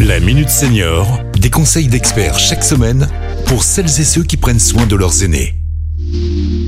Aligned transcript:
La 0.00 0.20
Minute 0.20 0.50
Senior, 0.50 1.20
des 1.38 1.48
conseils 1.48 1.88
d'experts 1.88 2.38
chaque 2.38 2.62
semaine 2.62 3.08
pour 3.46 3.62
celles 3.62 3.86
et 3.86 4.04
ceux 4.04 4.22
qui 4.22 4.36
prennent 4.36 4.60
soin 4.60 4.84
de 4.84 4.94
leurs 4.94 5.22
aînés. 5.22 5.54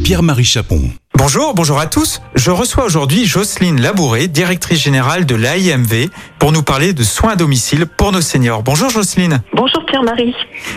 Pierre-Marie 0.02 0.44
Chapon. 0.44 0.90
Bonjour, 1.14 1.52
bonjour 1.52 1.78
à 1.78 1.86
tous. 1.86 2.22
Je 2.34 2.50
reçois 2.50 2.84
aujourd'hui 2.84 3.26
Jocelyne 3.26 3.80
Labouré, 3.80 4.28
directrice 4.28 4.80
générale 4.80 5.26
de 5.26 5.34
l'AIMV, 5.34 6.08
pour 6.38 6.52
nous 6.52 6.62
parler 6.62 6.94
de 6.94 7.02
soins 7.02 7.32
à 7.32 7.36
domicile 7.36 7.86
pour 7.86 8.12
nos 8.12 8.22
seniors. 8.22 8.62
Bonjour 8.62 8.88
Jocelyne. 8.88 9.42
Bonjour 9.52 9.84
Pierre-Marie. 9.84 10.34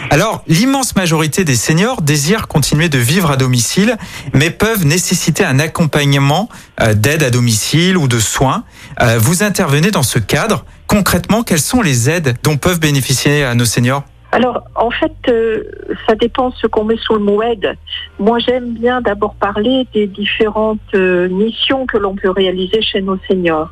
Alors, 0.10 0.44
l'immense 0.48 0.96
majorité 0.96 1.46
des 1.46 1.56
seniors 1.56 2.02
désirent 2.02 2.48
continuer 2.48 2.90
de 2.90 2.98
vivre 2.98 3.32
à 3.32 3.38
domicile, 3.38 3.98
mais 4.34 4.50
peuvent 4.50 4.86
nécessiter 4.86 5.46
un 5.46 5.60
accompagnement 5.60 6.50
euh, 6.82 6.96
d'aide 6.96 7.24
à 7.24 7.30
domicile 7.30 7.98
ou 7.98 8.10
de 8.10 8.20
soins. 8.20 8.66
Euh, 9.00 9.20
vous 9.20 9.44
intervenez 9.44 9.92
dans 9.92 10.04
ce 10.04 10.20
cadre. 10.20 10.66
Concrètement, 10.92 11.44
quelles 11.44 11.60
sont 11.60 11.82
les 11.82 12.10
aides 12.10 12.36
dont 12.44 12.58
peuvent 12.58 12.82
bénéficier 12.82 13.46
à 13.46 13.56
nos 13.56 13.64
seniors? 13.64 14.04
Alors, 14.34 14.62
en 14.76 14.92
fait, 14.92 15.14
euh, 15.30 15.64
ça 16.06 16.16
dépend 16.16 16.52
ce 16.52 16.68
qu'on 16.68 16.84
met 16.84 16.98
sous 16.98 17.14
le 17.14 17.22
mot 17.22 17.42
aide. 17.42 17.78
Moi, 18.20 18.40
j'aime 18.40 18.74
bien 18.74 19.00
d'abord 19.00 19.36
parler 19.36 19.88
des 19.94 20.06
différentes 20.08 20.82
euh, 20.94 21.30
missions 21.30 21.86
que 21.86 21.98
l'on 21.98 22.18
peut 22.18 22.30
réaliser 22.30 22.82
chez 22.82 23.02
nos 23.02 23.18
seniors. 23.30 23.70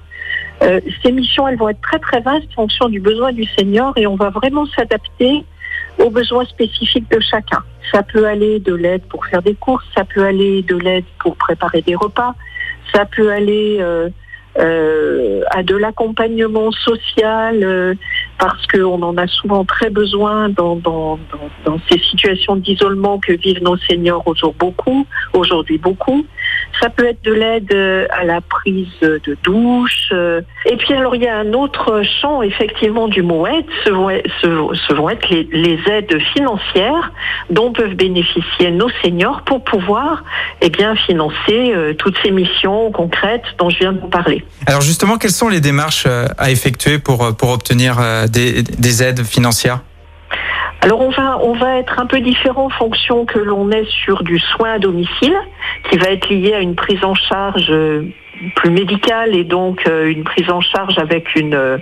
Euh, 0.61 0.79
ces 1.03 1.11
missions, 1.11 1.45
elles 1.45 1.57
vont 1.57 1.67
être 1.67 1.81
très 1.81 1.99
très 1.99 2.21
vastes 2.21 2.47
en 2.53 2.61
fonction 2.61 2.87
du 2.87 3.01
besoin 3.01 3.33
du 3.33 3.43
senior 3.43 3.91
et 3.97 4.07
on 4.07 4.15
va 4.15 4.29
vraiment 4.29 4.65
s'adapter 4.67 5.43
aux 5.97 6.11
besoins 6.11 6.45
spécifiques 6.45 7.11
de 7.11 7.19
chacun. 7.19 7.59
Ça 7.91 8.01
peut 8.01 8.27
aller 8.27 8.61
de 8.61 8.73
l'aide 8.73 9.01
pour 9.09 9.25
faire 9.25 9.41
des 9.41 9.55
courses, 9.55 9.85
ça 9.93 10.05
peut 10.05 10.23
aller 10.23 10.61
de 10.61 10.77
l'aide 10.77 11.05
pour 11.19 11.35
préparer 11.35 11.81
des 11.81 11.95
repas, 11.95 12.33
ça 12.93 13.03
peut 13.03 13.29
aller 13.29 13.83
euh, 14.57 15.41
à 15.51 15.63
de 15.63 15.75
l'accompagnement 15.75 16.71
social 16.71 17.63
euh, 17.63 17.93
parce 18.37 18.65
qu'on 18.67 19.01
en 19.01 19.17
a 19.17 19.27
souvent 19.27 19.63
très 19.63 19.89
besoin 19.89 20.49
dans, 20.49 20.75
dans, 20.75 21.17
dans, 21.31 21.49
dans 21.65 21.79
ces 21.89 21.99
situations 21.99 22.55
d'isolement 22.55 23.19
que 23.19 23.33
vivent 23.33 23.61
nos 23.61 23.77
seniors 23.77 24.25
aujourd'hui 24.25 24.39
aujourd'hui 25.33 25.77
beaucoup. 25.77 26.25
Ça 26.81 26.89
peut 26.89 27.05
être 27.05 27.23
de 27.23 27.33
l'aide 27.33 27.73
euh, 27.73 28.07
à 28.11 28.23
la 28.23 28.41
prise 28.41 28.87
de 29.01 29.37
douche. 29.43 30.09
euh. 30.11 30.41
Et 30.65 30.77
puis 30.77 30.93
alors 30.93 31.15
il 31.15 31.21
y 31.21 31.27
a 31.27 31.37
un 31.37 31.53
autre 31.53 32.03
champ 32.21 32.41
effectivement 32.41 33.07
du 33.07 33.21
mot 33.21 33.45
aide, 33.47 33.65
ce 33.85 33.89
vont 33.89 35.09
être, 35.09 35.29
les, 35.29 35.79
aides 35.89 36.19
financières 36.33 37.11
dont 37.49 37.71
peuvent 37.71 37.95
bénéficier 37.95 38.71
nos 38.71 38.89
seniors 39.03 39.41
pour 39.41 39.63
pouvoir 39.63 40.23
eh 40.61 40.69
bien 40.69 40.95
financer 40.95 41.73
euh, 41.73 41.93
toutes 41.93 42.17
ces 42.23 42.31
missions 42.31 42.91
concrètes 42.91 43.43
dont 43.57 43.69
je 43.69 43.79
viens 43.79 43.93
de 43.93 43.99
vous 43.99 44.07
parler. 44.07 44.45
Alors 44.65 44.81
justement, 44.81 45.17
quelles 45.17 45.31
sont 45.31 45.49
les 45.49 45.61
démarches 45.61 46.07
à 46.37 46.51
effectuer 46.51 46.99
pour, 46.99 47.35
pour 47.35 47.49
obtenir 47.49 47.97
des, 48.29 48.63
des 48.63 49.03
aides 49.03 49.23
financières? 49.23 49.79
Alors 50.81 51.01
on 51.01 51.09
va 51.09 51.39
on 51.41 51.53
va 51.53 51.77
être 51.77 51.99
un 51.99 52.05
peu 52.05 52.21
différent 52.21 52.65
en 52.65 52.69
fonction 52.69 53.25
que 53.25 53.39
l'on 53.39 53.69
est 53.71 53.87
sur 53.89 54.23
du 54.23 54.39
soin 54.39 54.73
à 54.73 54.79
domicile 54.79 55.35
qui 55.89 55.97
va 55.97 56.09
être 56.09 56.29
lié 56.29 56.53
à 56.53 56.61
une 56.61 56.75
prise 56.75 57.03
en 57.03 57.15
charge 57.15 57.69
euh, 57.69 58.03
plus 58.55 58.69
médicale 58.69 59.35
et 59.35 59.43
donc 59.43 59.87
euh, 59.87 60.09
une 60.09 60.23
prise 60.23 60.49
en 60.49 60.61
charge 60.61 60.97
avec 60.97 61.35
une 61.35 61.53
euh, 61.53 61.77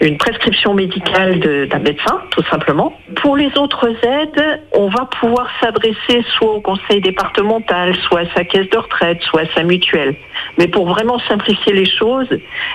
une 0.00 0.18
prescription 0.18 0.74
médicale 0.74 1.40
d'un 1.40 1.78
médecin 1.78 2.20
tout 2.30 2.42
simplement. 2.50 2.98
Pour 3.16 3.36
les 3.36 3.56
autres 3.56 3.88
aides, 4.04 4.60
on 4.72 4.88
va 4.88 5.06
pouvoir 5.20 5.48
s'adresser 5.60 6.24
soit 6.36 6.52
au 6.52 6.60
conseil 6.60 7.00
départemental, 7.00 7.94
soit 7.96 8.20
à 8.20 8.34
sa 8.34 8.44
caisse 8.44 8.68
de 8.70 8.78
retraite, 8.78 9.22
soit 9.22 9.42
à 9.42 9.46
sa 9.54 9.62
mutuelle. 9.62 10.16
Mais 10.58 10.68
pour 10.68 10.86
vraiment 10.86 11.18
simplifier 11.20 11.72
les 11.72 11.88
choses, 11.88 12.28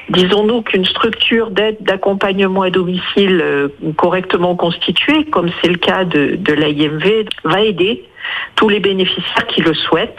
disons-nous 0.09 0.61
qu'une 0.61 0.85
structure 0.85 1.51
d'aide 1.51 1.77
d'accompagnement 1.81 2.63
à 2.63 2.69
domicile 2.69 3.41
euh, 3.41 3.67
correctement 3.95 4.55
constituée, 4.55 5.25
comme 5.25 5.49
c'est 5.61 5.69
le 5.69 5.77
cas 5.77 6.05
de, 6.05 6.35
de 6.35 6.53
l'AIMV, 6.53 7.25
va 7.43 7.61
aider 7.61 8.03
tous 8.55 8.69
les 8.69 8.79
bénéficiaires 8.79 9.47
qui 9.47 9.61
le 9.61 9.73
souhaitent 9.73 10.17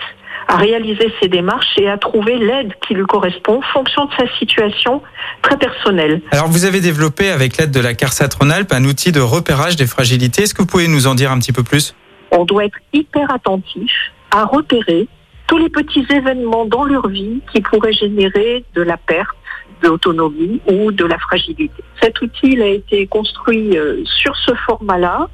à 0.49 0.57
réaliser 0.57 1.13
ces 1.21 1.29
démarches 1.29 1.77
et 1.79 1.89
à 1.89 1.99
trouver 1.99 2.39
l'aide 2.39 2.73
qui 2.87 2.95
lui 2.95 3.05
correspond 3.05 3.59
en 3.59 3.73
fonction 3.73 4.07
de 4.07 4.11
sa 4.19 4.27
situation 4.39 5.03
très 5.43 5.59
personnelle. 5.59 6.23
Alors 6.31 6.49
vous 6.49 6.65
avez 6.65 6.81
développé 6.81 7.31
avec 7.31 7.59
l'aide 7.59 7.71
de 7.71 7.81
la 7.81 7.95
CARSAT 7.95 8.31
Rhône-Alpes 8.41 8.73
un 8.73 8.85
outil 8.85 9.13
de 9.13 9.21
repérage 9.21 9.77
des 9.77 9.87
fragilités. 9.87 10.43
Est-ce 10.43 10.55
que 10.55 10.63
vous 10.63 10.67
pouvez 10.67 10.89
nous 10.89 11.07
en 11.07 11.15
dire 11.15 11.31
un 11.31 11.39
petit 11.39 11.53
peu 11.53 11.63
plus? 11.63 11.95
On 12.31 12.45
doit 12.45 12.65
être 12.65 12.79
hyper 12.95 13.31
attentif 13.33 13.93
à 14.31 14.45
repérer 14.45 15.07
tous 15.47 15.59
les 15.59 15.69
petits 15.69 16.07
événements 16.11 16.65
dans 16.65 16.85
leur 16.85 17.09
vie 17.09 17.41
qui 17.53 17.61
pourraient 17.61 17.93
générer 17.93 18.65
de 18.75 18.83
la 18.83 18.97
perte 18.97 19.37
d'autonomie 19.83 20.61
ou 20.67 20.93
de 20.93 21.05
la 21.05 21.19
fragilité. 21.19 21.83
Cet 22.03 22.21
outil 22.23 22.53
il 22.53 22.63
a 22.63 22.69
été 22.69 23.07
construit 23.07 23.77
euh, 23.77 24.03
sur 24.05 24.35
ce 24.37 24.55
format-là. 24.67 25.29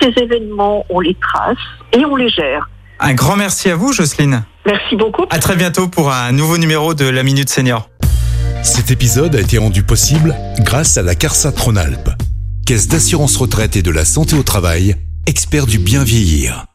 Ces 0.00 0.12
événements, 0.20 0.84
on 0.90 1.00
les 1.00 1.14
trace 1.14 1.56
et 1.92 2.04
on 2.04 2.16
les 2.16 2.28
gère. 2.28 2.68
Un 2.98 3.14
grand 3.14 3.36
merci 3.36 3.70
à 3.70 3.76
vous, 3.76 3.92
Jocelyne. 3.92 4.44
Merci 4.64 4.96
beaucoup. 4.96 5.24
À 5.30 5.38
très 5.38 5.56
bientôt 5.56 5.88
pour 5.88 6.12
un 6.12 6.32
nouveau 6.32 6.58
numéro 6.58 6.94
de 6.94 7.04
la 7.04 7.22
Minute 7.22 7.48
Senior. 7.48 7.88
Cet 8.62 8.90
épisode 8.90 9.36
a 9.36 9.40
été 9.40 9.58
rendu 9.58 9.82
possible 9.82 10.34
grâce 10.60 10.96
à 10.96 11.02
la 11.02 11.14
CARSAT 11.14 11.54
Rhône-Alpes, 11.56 12.10
Caisse 12.66 12.88
d'assurance 12.88 13.36
retraite 13.36 13.76
et 13.76 13.82
de 13.82 13.90
la 13.90 14.04
santé 14.04 14.34
au 14.34 14.42
travail, 14.42 14.96
expert 15.26 15.66
du 15.66 15.78
bien 15.78 16.02
vieillir. 16.02 16.66